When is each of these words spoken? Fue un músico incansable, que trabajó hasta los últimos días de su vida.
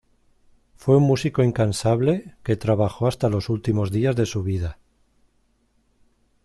Fue 0.77 0.97
un 0.97 1.03
músico 1.03 1.43
incansable, 1.43 2.33
que 2.41 2.55
trabajó 2.55 3.05
hasta 3.05 3.29
los 3.29 3.49
últimos 3.49 3.91
días 3.91 4.15
de 4.15 4.25
su 4.25 4.41
vida. 4.41 4.79